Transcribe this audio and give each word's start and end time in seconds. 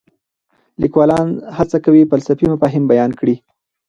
لیکوالان 0.81 1.27
هڅه 1.57 1.77
کوي 1.85 2.01
فلسفي 2.11 2.45
مفاهیم 2.53 2.83
بیان 2.91 3.11
کړي. 3.19 3.35